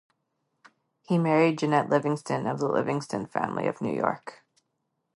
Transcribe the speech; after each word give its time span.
He 1.03 1.19
married 1.19 1.59
Janet 1.59 1.91
Livingston, 1.91 2.47
of 2.47 2.57
the 2.57 2.67
Livingston 2.67 3.27
family 3.27 3.67
of 3.67 3.81
New 3.81 3.93
York. 3.93 4.43